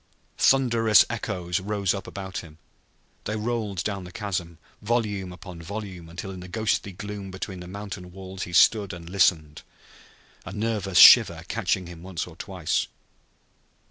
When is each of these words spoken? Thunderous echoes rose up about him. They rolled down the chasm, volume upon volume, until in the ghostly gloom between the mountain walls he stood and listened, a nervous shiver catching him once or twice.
Thunderous 0.39 1.05
echoes 1.11 1.59
rose 1.59 1.93
up 1.93 2.07
about 2.07 2.39
him. 2.39 2.57
They 3.25 3.35
rolled 3.35 3.83
down 3.83 4.03
the 4.03 4.11
chasm, 4.11 4.57
volume 4.81 5.31
upon 5.31 5.61
volume, 5.61 6.09
until 6.09 6.31
in 6.31 6.39
the 6.39 6.47
ghostly 6.47 6.91
gloom 6.91 7.29
between 7.29 7.59
the 7.59 7.67
mountain 7.67 8.11
walls 8.11 8.41
he 8.41 8.53
stood 8.53 8.93
and 8.93 9.07
listened, 9.07 9.61
a 10.43 10.51
nervous 10.53 10.97
shiver 10.97 11.43
catching 11.47 11.85
him 11.85 12.01
once 12.01 12.25
or 12.25 12.35
twice. 12.35 12.87